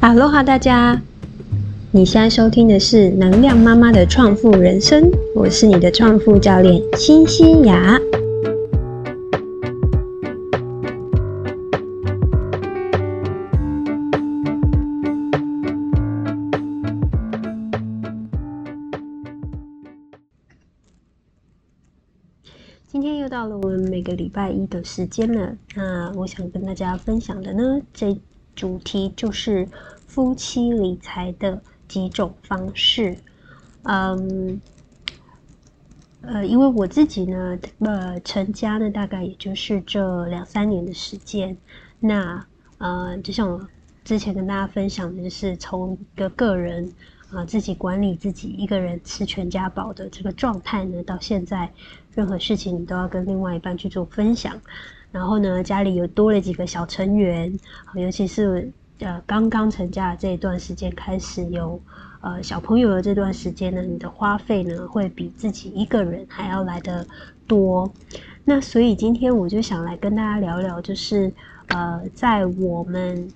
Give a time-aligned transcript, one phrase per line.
[0.00, 0.98] 哈喽哈，大家！
[1.90, 8.00] 你现在收听的是能量妈妈的创富人生，我是你的创富教练新西雅。
[22.86, 28.18] 今天又到了我们每个礼拜一的时间了，那我想跟大家分享的呢，这。
[28.54, 29.68] 主题就是
[30.06, 33.16] 夫妻理财的几种方式。
[33.84, 34.60] 嗯，
[36.20, 41.56] 呃，因为我自己呢，呃，成家呢，大概也就是这两三年的时间。
[41.98, 42.44] 那
[42.78, 43.66] 呃，就像我
[44.04, 46.92] 之前跟大家分享的，就是从一个个人
[47.30, 51.72] 啊，自己管理自己一个人吃全家宝的这个状态呢，到现在
[52.14, 54.60] 任何事情你都要跟另外一半去做分享。
[55.12, 57.52] 然后呢，家里有多了几个小成员，
[57.94, 61.80] 尤其是呃刚刚成家的这一段时间，开始有
[62.20, 67.04] 呃小朋友的这段时间呢，你的花费呢会比自己一个人还要来的
[67.48, 67.92] 多。
[68.44, 71.32] 那所以今天我就想来跟大家聊聊，就是
[71.68, 73.28] 呃在我们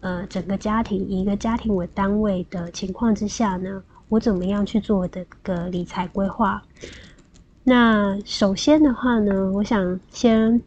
[0.00, 6.62] 呃整个家庭以一个家庭为单位的情况之下呢，我怎么样去做的个理财规划？
[7.64, 10.58] 那首先的话呢，我想先。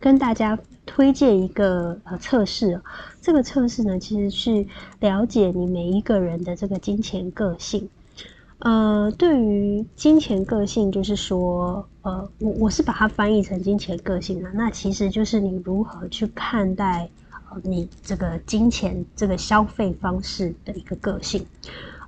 [0.00, 2.80] 跟大家推荐一个呃测试，
[3.20, 4.66] 这个测试呢，其实是
[4.98, 7.88] 了解你每一个人的这个金钱个性。
[8.60, 17.08] 呃，对于金钱个性，就是说，呃，我我是把它翻译成金钱个性啊，那其实就是你如何去看待
[17.50, 21.46] 呃你这个金钱这个消费方式的一个个性，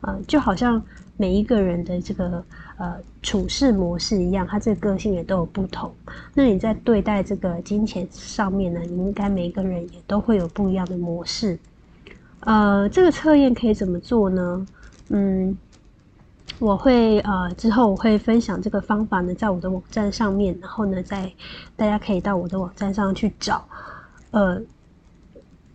[0.01, 0.83] 呃，就好像。
[1.19, 2.43] 每一个人的这个
[2.77, 5.93] 呃处事模式一样，他这个个性也都有不同。
[6.35, 11.59] 那你在对待这个金钱上面呢，你应该每一个人也都会有不一样的模式。
[12.41, 14.67] 呃，这个测验可以怎么做呢？
[15.09, 15.57] 嗯，
[16.59, 21.33] 我会呃之后我会分享这个方法呢，在我的网站上面，然后呢，在
[21.77, 23.65] 大家可以到我的网站上去找。
[24.33, 24.61] 呃，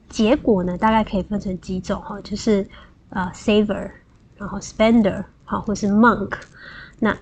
[0.09, 2.67] 结果呢，大概可以分成几种哈，就是
[3.09, 3.89] 呃 saver，
[4.37, 5.23] 然后 spender。
[5.49, 6.33] 好，或是 monk，
[6.99, 7.15] 那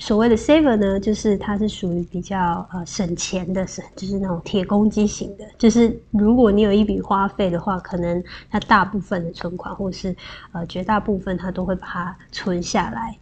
[0.00, 10.14] 所谓的 saver 呢，就是它是属于比较呃省钱的，省就是那种铁公鸡型的，就是如果你有一笔花费的话，可能它大部分的存款或是
[10.52, 13.16] 呃绝大部分，它都会把它存下来。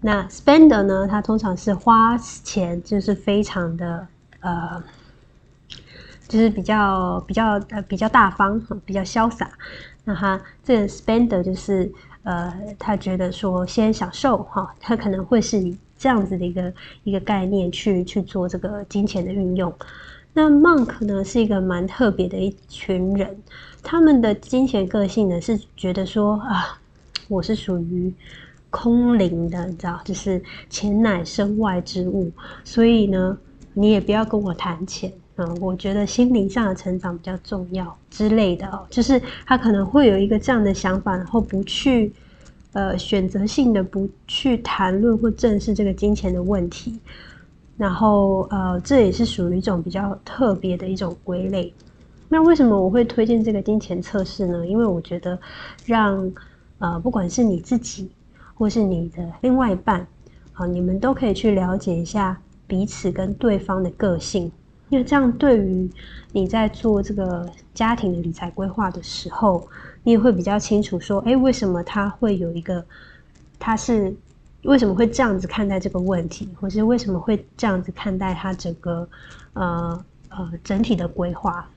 [0.00, 4.06] 那 spender 呢，它通常是花钱就是非常的
[4.40, 4.82] 呃，
[6.26, 9.50] 就是比较比较呃比较大方，比较潇洒。
[10.04, 11.92] 那它这个 spender 就是。
[12.24, 16.72] 呃，他觉得说先享受哈，他可能会是以这样子的一个
[17.04, 19.72] 一个概念去去做这个金钱的运用。
[20.32, 23.36] 那 monk 呢是一个蛮特别的一群人，
[23.82, 26.76] 他们的金钱个性呢是觉得说啊，
[27.28, 28.12] 我是属于
[28.70, 32.32] 空灵的，你知道，就是钱乃身外之物，
[32.64, 33.38] 所以呢，
[33.72, 35.12] 你也不要跟我谈钱。
[35.36, 42.12] 嗯，我觉得心灵上的成长比较重要之类的哦，就是他可能会有一个这样的想法，然后不去
[42.72, 47.00] 呃选择性的不去谈论或正视这个金钱的问题，
[47.76, 51.74] 然后呃这也是属于一种比较特别的一种归类。
[52.28, 54.64] 那为什么我会推荐这个金钱测试呢？
[54.64, 55.36] 因为我觉得
[55.84, 56.32] 让
[56.78, 58.08] 呃不管是你自己
[58.54, 60.06] 或是你的另外一半，
[60.52, 64.52] 好，你们都可以去了解一下彼此跟对方的个性。
[64.94, 65.90] 因为这样，对于
[66.30, 69.66] 你在做这个家庭的理财规划的时候，
[70.04, 72.86] 你也会比较清楚说，哎，为什么他会有一个，
[73.58, 74.14] 他是
[74.62, 79.08] 为什么会这样子看待这个问题，或是为什么会这样子看待他整个
[79.54, 81.68] 呃呃整体的规划？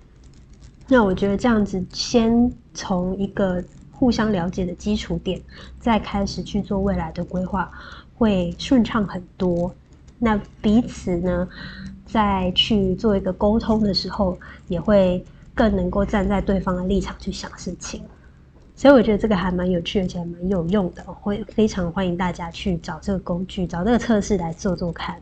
[0.87, 5.41] 那我觉得这样子，先从一个互相了解的基础点，
[5.79, 7.71] 再开始去做未来的规划，
[8.15, 9.73] 会顺畅很多。
[10.19, 11.47] 那彼此呢？
[12.07, 14.37] 在去做一个沟通的时候，
[14.67, 15.23] 也会
[15.53, 18.01] 更能够站在对方的立场去想事情，
[18.75, 25.21] 所以我觉得这个还蛮有趣，而且蛮有用的，会非常欢迎大家去找这个工具，找这个测试来做做看。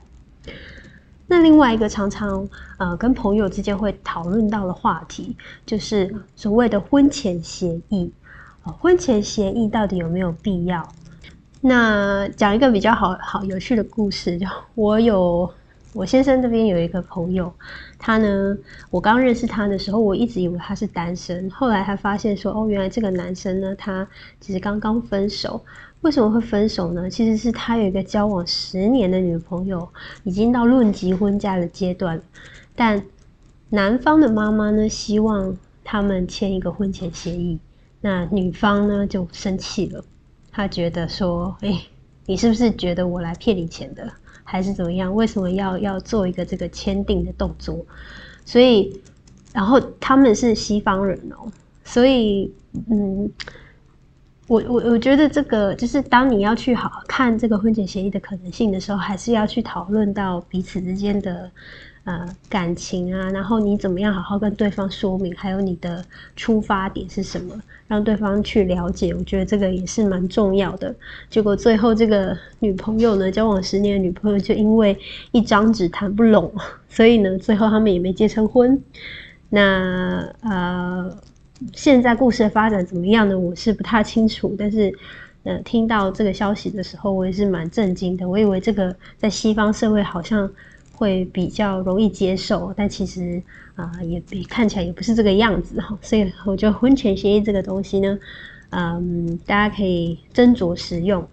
[1.26, 2.48] 那另外一个常常
[2.78, 5.36] 呃跟朋友之间会讨论到的话题，
[5.66, 8.12] 就是所谓的婚前协议
[8.64, 10.88] 婚前协议到底有没有必要？
[11.62, 14.46] 那讲一个比较好好有趣的故事，就
[14.76, 15.52] 我有。
[15.95, 17.51] 我先生这边有一个朋友，
[17.97, 18.57] 他呢，
[18.92, 24.06] 我刚认识他的时候，我一直以为他是单身，后来他发现说，哦，原来这个男生呢，他
[24.42, 25.63] 其实刚刚分手。
[26.01, 27.09] 为什么会分手呢？
[27.09, 29.88] 其实是他有一个交往十年的女朋友，
[30.24, 32.21] 已经到论及婚嫁的阶段，
[32.75, 33.01] 但
[33.69, 37.57] 男方的妈妈呢，希望他们签一个婚前协议。
[38.01, 40.03] 那女方呢就生气了，
[40.51, 41.81] 她觉得说：“哎，
[42.25, 44.12] 你是不是觉得我来骗你钱的，
[44.44, 45.13] 还是怎么样？
[45.13, 47.86] 为什么要要做一个这个签订的动作？”
[48.45, 49.01] 所以，
[49.54, 51.51] 然后他们是西方人哦，
[51.83, 52.54] 所以
[52.89, 53.31] 嗯。
[54.48, 61.50] 我我我觉得这个就是当你要去好看这个婚前协议的可能性的时候，还是要去讨论到彼此之间的
[62.06, 66.04] 呃感情啊，然后你怎么样好好跟对方说明，还有你的
[66.36, 69.13] 出发点是什么，让对方去了解。
[69.13, 70.96] 我觉得这个也是蛮重要的。
[71.30, 74.98] 结果最后这个女朋友呢，交往十年的女朋友就因为
[75.31, 76.52] 一张纸谈不拢，
[76.90, 78.81] 所以呢，最后他们也没结成婚。
[79.50, 81.16] 那呃。
[81.74, 83.40] 现在故事的发展怎么样呢？
[83.40, 84.94] 我是不太清楚，但是，
[85.44, 88.28] 呃，听到这个消息的时候，我也是蛮震惊的。
[88.28, 90.52] 我以为这个在西方社会好像
[90.95, 93.42] 会比较容易接受，但其实
[93.75, 95.97] 啊，也比看起来也不是这个样子哈。
[96.01, 98.18] 所以我觉得婚前协议这个东西呢，
[98.69, 101.27] 嗯，大家可以斟酌使用。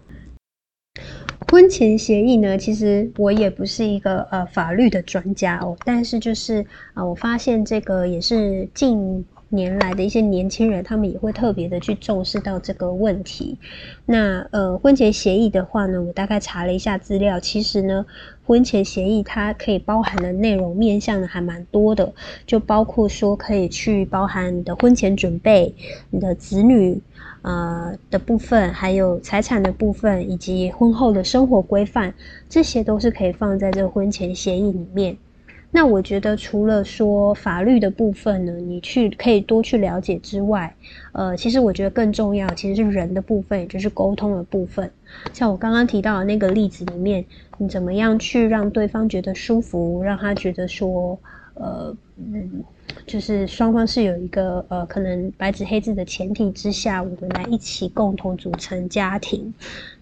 [1.51, 9.25] 婚前协议呢，其实我也不是一个呃法律的专家哦，但是就是啊，我发现这个也是近。
[9.55, 13.57] 年来的一些年轻人，他们也会特别的去重视到这个问题。
[14.05, 18.05] 那呃，婚前协议的话呢，我大概查了一下资料，其实呢，
[18.45, 22.13] 婚前协议它可以包含的内容面向呢还蛮多的，
[22.45, 25.73] 就包括说可以去包含你的婚前准备、
[26.09, 26.99] 你的子女
[27.43, 32.13] 呃的部分，还有财产的部分，以及婚后的生活规范，
[32.49, 35.15] 这些都是可以放在这个婚前协议里面。
[35.75, 40.71] 那我觉得，除了说法律的部分呢，你去可以多去了解之外，
[41.13, 44.89] 呃，其实我觉得更重要其实是人的部分，也就是沟通的部分。
[45.33, 47.25] 像我刚刚提到的那个例子里面，
[47.57, 51.19] 你怎么样去让对方觉得舒服，让他觉得说，
[51.55, 52.63] 呃，嗯，
[53.07, 59.51] 就是双方是有一个呃，可能白纸黑字的前提之下，我们来一起共同组成家庭，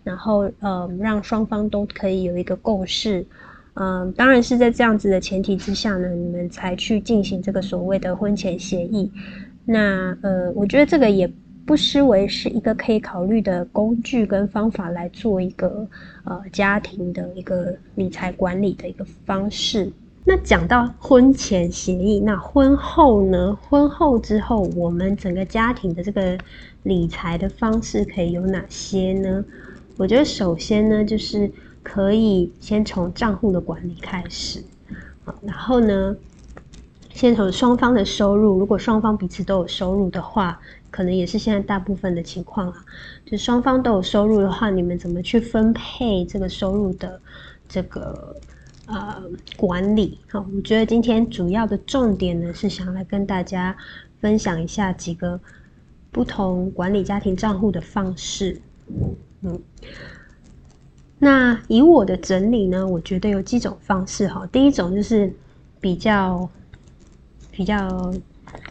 [0.04, 3.26] 然后呃，让双方都可以有一个共识。
[3.76, 9.10] 嗯，当然是在这样子的前提之下呢，你们才去进行这个所谓的婚前协议。
[9.64, 11.32] 那呃，我觉得这个也
[11.66, 15.88] 不失为是一个可以考虑的工具跟方法来做一个
[16.26, 19.90] 呃家庭的一个理财管理的一个方式。
[20.26, 23.58] 那讲到婚前协议，那婚后呢？
[23.70, 26.38] 婚后之后，我们整个家庭的这个
[26.84, 29.46] 理财的方式可以有哪些呢？
[29.96, 31.50] 我觉得首先呢，就是。
[31.84, 34.64] 可以先从账户的管理开始，
[35.24, 36.16] 好，然后呢，
[37.14, 40.60] 先从双方的收入，如果双方彼此都有收入的话，
[40.92, 42.86] 可能也是现在大部分的情况啊，
[43.26, 47.20] 就双方都有收入的话，你们怎么去分配这个收入的
[47.68, 48.36] 这个
[48.86, 49.24] 呃
[49.58, 50.20] 管理？
[50.30, 53.76] 好，我觉得今天主要的重点呢，是想来跟大家
[54.20, 55.40] 分享一下几个
[56.12, 58.62] 不同管理家庭账户的方式，
[59.42, 59.60] 嗯。
[61.24, 64.44] 那以我的整理呢，我觉得有几种方式哈。
[64.52, 65.32] 第一种就是
[65.80, 66.50] 比较
[67.52, 68.12] 比较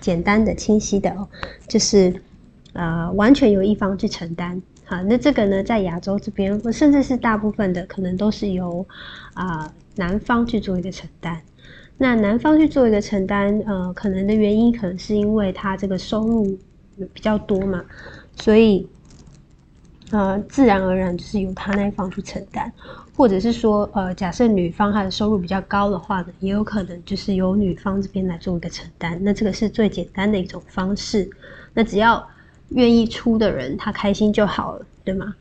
[0.01, 1.29] 简单的、清晰的哦，
[1.69, 2.13] 就是
[2.73, 4.61] 呃完全由一方去承担。
[4.85, 8.85] 好，那这个呢，在亚洲这边，甚至是大部分的，可能都是由
[9.35, 11.41] 啊男方去做一个承担。
[11.99, 16.59] 那男方去做一个承担，呃，可能的原因可能是因为他这个收入
[17.13, 17.85] 比较多嘛，
[18.35, 18.89] 所以。
[20.11, 22.73] 呃，自然而然就是由他那一方去承担，
[23.17, 29.17] 或者是说，呃，假设女方她的收入比较高的话呢，也有可能就是由女方这边来做一个承担。
[29.23, 31.31] 那这个是最简单的一种方式。
[31.75, 32.27] 那只要
[32.71, 35.33] 愿意出的人，他开心就好了，对吗？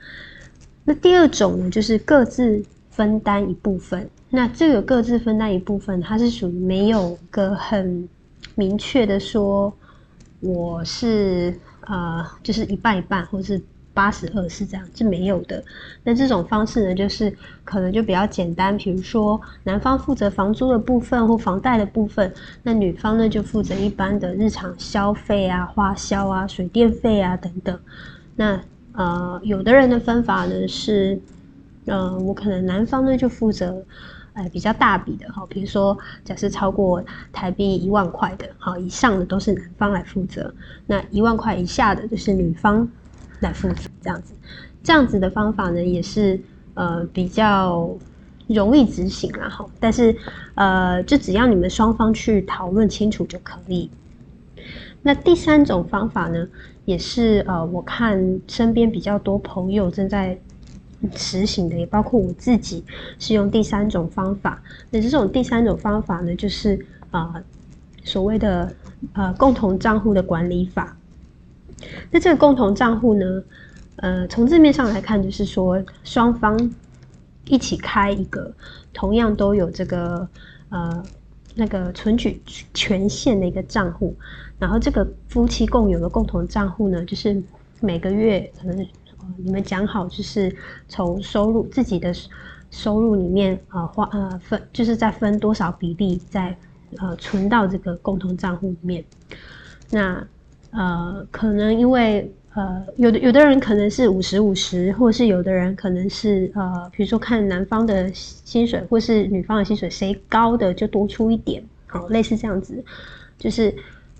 [0.84, 4.08] 那第二种呢，就是各自分担一部分。
[4.30, 8.08] 那这个各自分担一部分，它是属于没有个很
[8.54, 9.74] 明确的说，
[10.42, 13.60] 我是呃，就是一半一半，或是。
[14.00, 15.62] 八十二是这样，是没有的。
[16.06, 27.78] 那这种方式呢，就是可能就比较简单，比如说男方负责房租的部分或房贷的部分，那女方呢就负责一般的日常消费啊、花销啊、水电费啊等等。
[28.38, 28.58] 那
[28.94, 31.20] 呃，有的人的分法呢是，
[31.84, 33.84] 呃，我可能男方呢就负责，
[34.32, 37.04] 呃，比较大笔的哈，比如说假设超过
[37.34, 40.54] 台币一万块的，好以上的都是男方来负责，
[40.88, 42.90] 那一万块以下的就是女方。
[43.40, 44.34] 来负责这样子，
[44.84, 46.40] 这样子的方法呢，也是
[46.74, 47.90] 呃比较
[48.48, 49.66] 容易执行啦哈。
[49.80, 50.16] 但是
[50.56, 53.90] 呃，就只要你们双方去讨论清楚就可以。
[55.02, 56.48] 那第三种方法呢，
[56.84, 60.38] 也是呃我看身边比较多朋友正在
[61.16, 62.84] 实行的，也包括我自己
[63.20, 64.62] 是用第三种方法。
[64.90, 67.42] 那这种第三种方法呢，就是啊
[68.04, 68.74] 所谓的
[69.14, 70.98] 呃共同账户的管理法。
[72.12, 73.44] 那这个共同账户呢，
[73.98, 76.72] 呃，从字面上来看，就是说双方
[77.46, 78.52] 一起开一个
[78.94, 80.28] 同样都有这个
[80.70, 81.04] 呃
[81.56, 82.42] 那个存取
[82.74, 84.16] 权限的一个账户，
[84.58, 87.42] 然后这个夫妻共有的共同账户呢，就是
[87.82, 88.88] 每个月可能
[89.38, 90.56] 你们讲好，就是
[90.88, 92.14] 从收入自己的
[92.72, 96.56] 收入里面啊花呃分，就是再分多少比例在
[96.98, 99.04] 呃存到这个共同账户里面，
[99.92, 100.26] 那。
[100.72, 112.84] 呃，可能因为呃，有的有的人可能是五十五十，或是有的人可能是呃，比如说看男方的薪水或是女方的薪水谁高的就多出一点，好，类似这样子，
[113.38, 113.74] 就是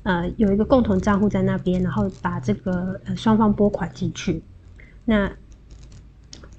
[0.04, 4.42] 呃有一个共同账户在那边，然后把这个呃双方拨款进去。
[5.06, 5.32] 那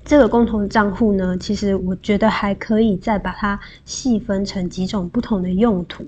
[0.05, 6.05] 这个共同账户呢，其实我觉得还可以再把它细分成几种不同的用途。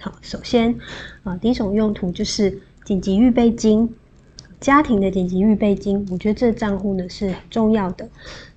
[0.00, 0.74] 好，首先
[1.22, 2.60] 啊，第一种用途就是。
[2.84, 3.88] 紧急预备金，
[4.60, 8.08] 家庭的紧急预备金，我觉得这账户呢是很重要的，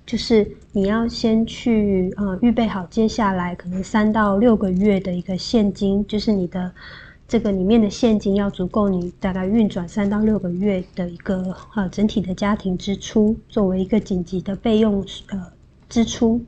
[0.04, 6.70] 就是你要先去呃预备好接下来可能三到六个月的一个现金，就是你的
[7.26, 15.46] 这个里面的现金要足够你大概运转三到六个月的一个呃整体的家庭支出，作为一个紧急的备用呃
[15.88, 16.40] 支出。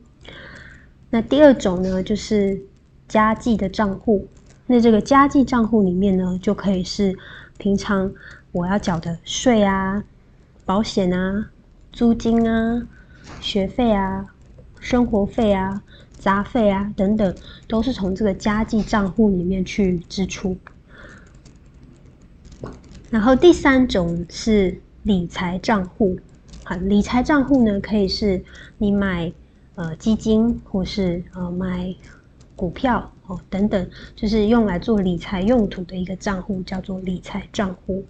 [1.09, 2.59] 那第二种呢就是
[3.07, 4.25] 家计的账户，
[4.71, 7.15] 那这个家计账户里面呢就可以是。
[7.57, 8.11] 平常
[8.53, 10.03] 我要缴的税啊、
[10.65, 11.51] 保险啊、
[11.93, 12.87] 租金啊、
[13.39, 14.25] 学费啊、
[14.79, 15.83] 生活费啊、
[16.17, 17.35] 杂费啊等等，
[17.67, 20.57] 都是从这个家计账户里面去支出。
[23.11, 26.17] 然后第三种是理财账户，
[26.63, 28.43] 啊，理财账户呢可以是
[28.79, 29.31] 你买
[29.75, 31.93] 呃基金或是呃买。
[32.53, 33.11] 股票
[33.49, 38.03] 等等，就是用来做理财用途的一个账户，叫做理财账户。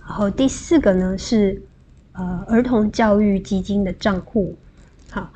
[0.00, 1.60] 然后第四个呢是
[2.12, 4.54] 呃儿童教育基金的账户。
[5.10, 5.30] 好，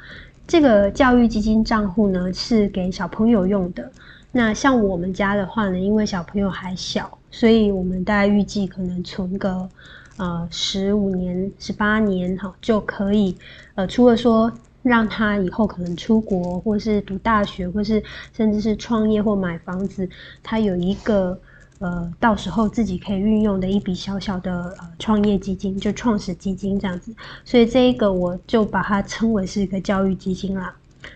[0.47, 3.91] 这个教育基金账户呢是给小朋友用的。
[4.33, 9.69] 那像我们家的话呢，因为小朋友还小，所以我们大概预计可能存个
[10.17, 13.37] 呃十五年、十八年哈就可以。
[13.75, 14.53] 呃，除了说。
[14.83, 20.09] 让他以后可能出国，或是读大学，或是甚至是创业或买房子，
[20.43, 21.39] 他有一个
[21.81, 27.15] 呃，到时候自己可以运用的一笔小小的呃创业基金，就创始基金这样子。
[27.45, 30.75] 所以这一个我就把它称为是一个教育基金啦。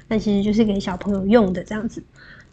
[0.08, 2.02] 那其实就是给小朋友用的这样子。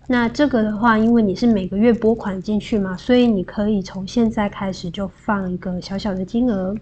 [0.08, 6.76] 那这个的话，因为你是每个月拨款进去嘛，所以你可以从现在开始就放一个小小的金额。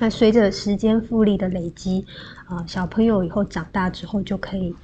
[0.00, 2.04] 那随着时间复利的累积，
[2.46, 4.74] 啊，小朋友以后长大之后就可以，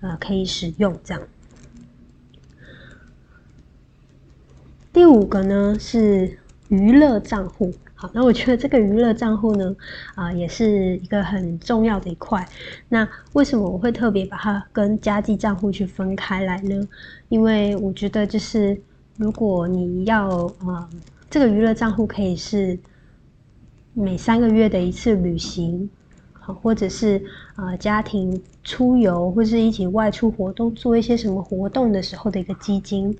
[0.00, 1.22] 呃，可以使用这样。
[4.92, 9.76] 第五个呢是娱乐账户，好，那我觉得这个娱乐账户呢，
[10.16, 12.44] 啊，也是一个很重要的一块。
[12.88, 16.88] 那为什么我会特别把它跟家计账户去分开来呢？
[17.28, 18.76] 因为我觉得就是
[19.16, 20.90] 如果你要啊，
[21.30, 22.76] 这个娱乐账户可以是。
[23.98, 25.88] 每三个月的一次旅行，
[26.34, 27.24] 好，或者是
[27.56, 33.16] 呃家庭出游，或是一起外出活动，做一些什么活动的时候的一个基金。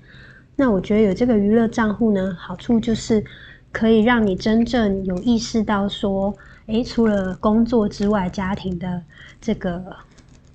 [0.55, 3.25] 那我觉得有这个娱乐账户呢，好处就是
[3.71, 6.31] 可以让你真正有意识到说，
[6.67, 9.01] 诶，除了工作之外，家庭的
[9.41, 9.83] 这个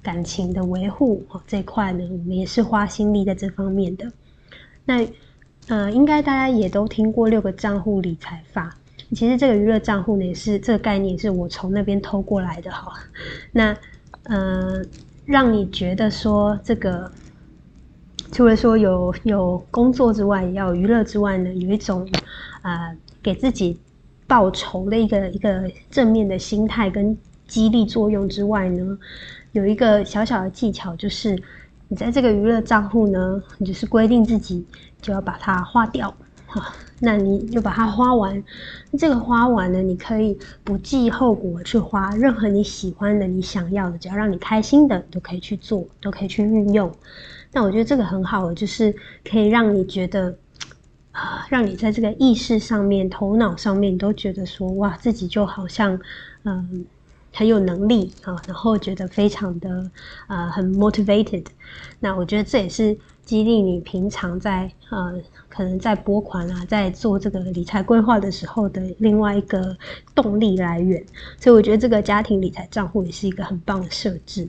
[0.05, 4.07] 感情的维护哦这块呢，我们也是花心力在这方面的。
[4.85, 5.05] 那
[5.67, 8.77] 呃，应该大家也都听过六个账户理财法。
[9.15, 12.93] 其实这个娱乐账户呢，也是这个概念是我从那边偷过来的哈。
[13.53, 13.77] 那
[14.25, 14.83] 呃，
[15.27, 17.11] 让你觉得说这个
[18.31, 22.09] 除了说有有工作之外，也要娱乐之外呢，有一种
[22.63, 23.79] 啊给自己
[24.27, 27.17] 报仇的一个一个正面的心态跟
[27.47, 28.99] 激励作用之外呢，
[29.53, 31.37] 有一个小小的技巧，就是
[31.89, 34.65] 你在这个娱乐账户呢，你就是规定自己
[35.03, 36.15] 就要把它花掉。
[36.61, 38.45] 好，那你就把它花完。
[38.99, 46.93] 这个花完呢，你可以不计后果去花，任何你喜欢的、你想要的，只要让你开心的，都可以去做，都可以去运用。
[47.53, 48.95] 那我觉得这个很好，就是
[49.25, 50.37] 可以让你觉得
[51.13, 55.99] 啊，让你在这个意识上面、头脑上面都觉得说，哇，自己就好像
[56.43, 56.85] 嗯
[57.33, 59.91] 很有能力啊，然后觉得非常的
[60.29, 61.47] 呃很 motivated。
[62.01, 65.21] 那我觉得这也是激励你平常在呃。
[65.55, 69.77] 可能在拨款啊，在做这个理财规划的时候的另外一个
[70.15, 71.05] 动力来源，
[71.39, 74.49] 所以我觉得这个家庭理财账户也是一个很棒的设置。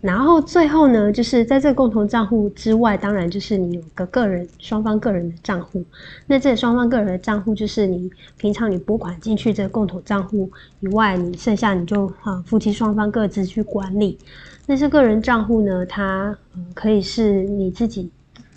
[0.00, 5.84] 然后最后呢，就是在这个共同账户之外，当然就是你有个个人双方个人的账户。
[6.28, 14.16] 那这双方个人的账户，就是你平常你拨款进去这个共同账户以外，你剩下你就啊夫妻双方各自去管理。
[14.66, 16.38] 那些个人账户呢，它
[16.74, 18.08] 可以是你自己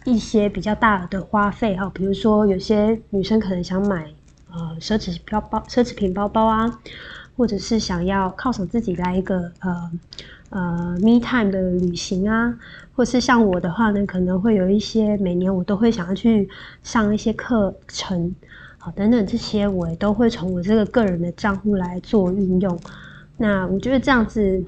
[0.05, 4.07] 一些比较大的花费哈，比如说有些女生可能想买
[4.51, 6.79] 呃奢侈包包、奢侈品包包啊，
[7.35, 9.91] 或者是想要犒赏自己来一个呃。
[10.51, 12.53] 呃，me time 的旅行啊，
[12.93, 16.49] 或是像我的话呢，可能会有一些每年我都会想要去
[16.83, 18.35] 上一些课程，
[18.77, 22.77] 好等等这些，我也都会从我这个个人的账户来做运用。
[23.37, 24.61] 那我觉得这样子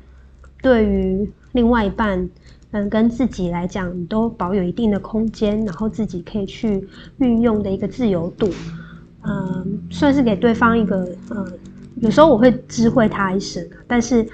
[0.61, 2.29] 对于另外一半，
[2.71, 6.87] 嗯，跟自己来讲，都保有一定的空间，然后自己可以去
[7.17, 8.49] 运用的一个自由度，
[9.23, 11.45] 嗯，算是给对方一个，嗯，
[11.97, 14.25] 有时候我会知会他一声，但是。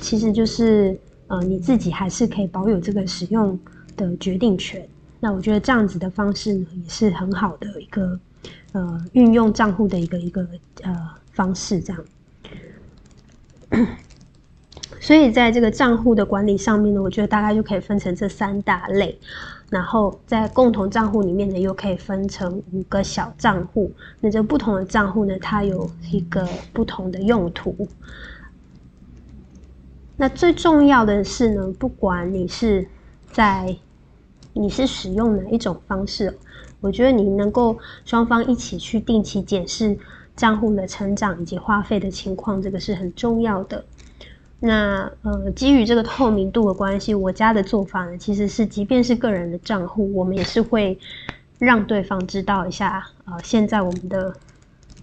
[0.00, 3.58] 其实就是，呃，你自己还是可以保有这个使用
[3.96, 4.86] 的决定权。
[5.18, 8.18] 那我觉得这样子的方式呢，也是很好的一个，
[8.72, 10.46] 呃，运用账户的一个一个
[10.82, 11.80] 呃方式。
[11.80, 12.04] 这样，
[14.98, 19.18] 所以在这个账户的管理上面呢，我觉得大概就可以分成这三大类。
[19.68, 23.92] 然后在共同账户里面呢，又可以分成五个小账户。
[24.20, 27.76] 那这不同的账户呢，它有一个不同的用途。
[30.20, 32.86] 那最重要的是呢，不管你是
[33.32, 33.74] 在
[34.52, 36.38] 你是使用哪一种方式，
[36.82, 39.98] 我觉得你能够双方一起去定期检视
[40.36, 43.82] 账户的成长以及花费的情况，这个是很重要的。
[44.58, 50.98] 那呃，基于这个透明度的关系，我家的做法呢，其实是即便是个人的账户，我们也是会
[51.58, 54.34] 让对方知道一下，呃，现在我们的。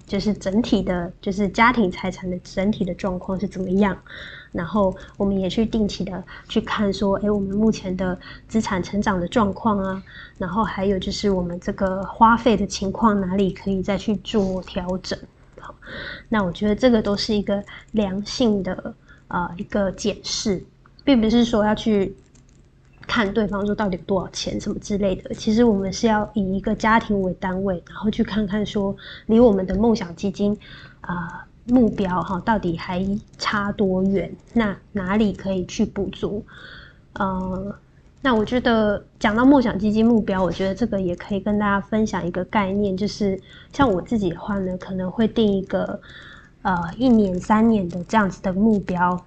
[0.08, 3.96] 就是整体的，就是家庭财产的整体的状况是怎么样，
[4.54, 10.02] 然后我们也去定期的去看说，哎，我们目前的资产成长的状况啊，
[10.38, 15.20] 然后还有就是我们这个花费的情况哪里可以再去做调整。
[15.60, 15.76] 好，
[16.30, 18.96] 那我觉得这个都是一个良性的
[19.28, 20.63] 呃一个检视，
[21.04, 22.15] 并不是说要去。
[23.17, 30.56] 看对方说到底多少钱什么之类的，其实我们是要以一个家庭为单位，然后去看看说离我们的梦想基金
[31.01, 33.03] 啊目标哈到底还
[33.39, 36.45] 差多远，那哪里可以去补足？
[37.13, 37.75] 呃，
[38.21, 43.41] 那我觉得讲到梦想基金目标，我觉得这个也可以跟大家分享一个概念，就是
[43.73, 45.99] 像我自己的话呢，可能会定一个
[46.62, 49.25] 呃一年、三年的这样子的目标，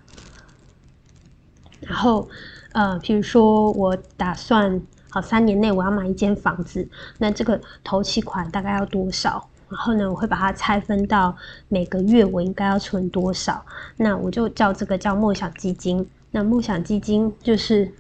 [1.80, 2.28] 然后。
[2.72, 9.44] 呃，譬如说我打算好三年内我要买一间房子，那这个头期款大概要多少？
[9.68, 11.36] 然后呢，我会把它拆分到
[11.68, 13.64] 每个月我应该要存多少？
[13.96, 16.04] 那我就叫这个叫梦想基金。
[16.30, 17.92] 那梦想基金就是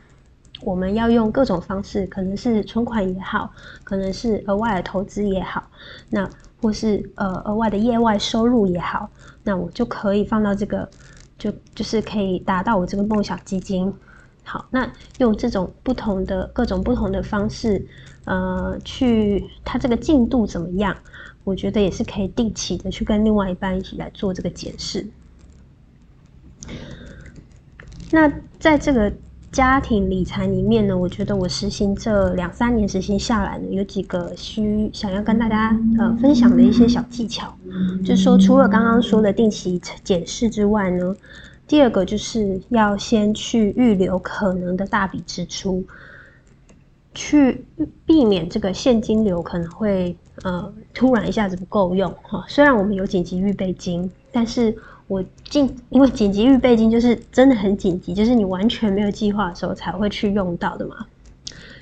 [0.62, 3.52] 我们要用各种方式，可能是存款也好，
[3.82, 5.64] 可能是额外的投资也好，
[6.10, 6.28] 那
[6.62, 9.08] 或是呃额外的业外收入也好，
[9.42, 10.88] 那我就可以放到这个，
[11.38, 13.92] 就就是可以达到我这个梦想基金。
[14.42, 17.86] 好，那用这种不同的各种不同的方式，
[18.24, 20.96] 呃，去它这个进度怎么样？
[21.44, 25.06] 我觉得也是可以定期的去跟另外一半一起来做这个检视。
[28.10, 29.12] 那在这个
[29.52, 37.56] 家庭理财里面呢，我觉得我实行这两三年实行下来呢，有几个需想要跟大家呃分享的一些小技巧，
[38.04, 41.14] 就是说除了刚刚说的定期检视之外呢。
[41.70, 45.84] 第二个就是要先去预留可能的大笔支出，
[47.14, 47.64] 去
[48.04, 52.44] 避免这个现金流可能会呃突然一下子不够用哈。
[52.48, 61.06] 虽然我们有紧急预备金，但是我进因为紧急预备金就是真的很紧急，就是你完全没有计划的时候才会去用到的嘛。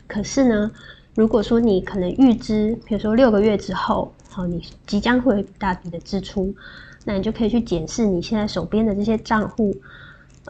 [0.07, 0.71] 可是呢，
[1.15, 6.55] 如果说你可能预支，比如说六个月之后，好，你即将会有大笔的支出。
[7.05, 9.75] 那你就可以去检视你现在手边的这些账户，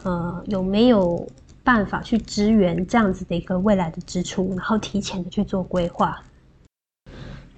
[0.03, 1.27] 呃，有没有
[1.63, 6.21] 办法去支援这样子的一个未来的支出，然后提前的去做规划。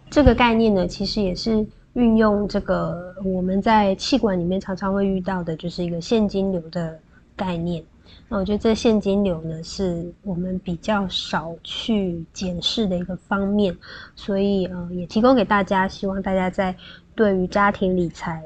[0.09, 6.99] 这个概念呢，其实也是运用这个我们在气管里面常常会遇到的，就是一个现金流的
[7.35, 7.83] 概念。
[8.27, 13.75] 那我觉得这现金流呢，是我们比较少去检视的一个方面，
[14.15, 16.75] 所以呃，也提供给大家，希望大家在
[17.15, 18.43] 对于家庭理财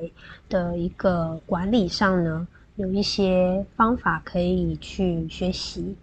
[0.49, 5.95] 的一个管理上呢，有一些方法可以去学习。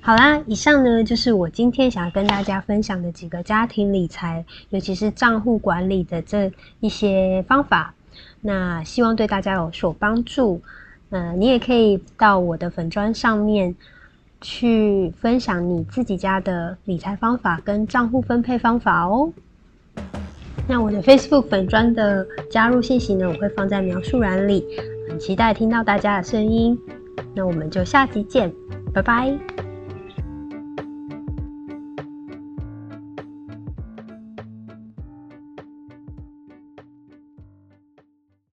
[0.00, 7.94] 好啦，以上呢就是我今天想要跟大家分享的几个家庭理财，尤其是账户管理的这一些方法。
[8.40, 10.62] 那希望对大家有所帮助。
[11.10, 13.74] 呃，你也可以到我的粉砖上面
[14.40, 19.32] 去分享你自己家的理财方法跟账户分配方法哦。
[20.70, 24.64] 那我的 Facebook 粉砖的加入信息呢，我会放在描述栏里，
[25.08, 26.78] 很期待听到大家的声音。
[27.34, 28.54] 那我们就下集见，
[28.94, 29.36] 拜拜。